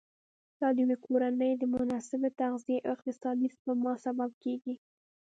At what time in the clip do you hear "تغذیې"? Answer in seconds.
2.39-2.77